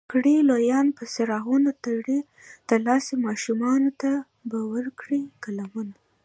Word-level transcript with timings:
کړي 0.11 0.35
لویان 0.49 0.87
به 0.95 1.03
څراغونه 1.13 1.71
ترې 1.83 2.19
ترلاسه، 2.69 3.13
ماشومانو 3.25 3.89
ته 4.01 4.11
به 4.49 4.59
ورکړي 4.73 5.21
قلمونه 5.43 5.95